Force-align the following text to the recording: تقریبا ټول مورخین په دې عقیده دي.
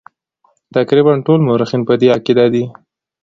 تقریبا 0.75 1.13
ټول 1.25 1.39
مورخین 1.47 1.81
په 1.87 1.93
دې 2.01 2.07
عقیده 2.15 2.45
دي. 2.53 2.65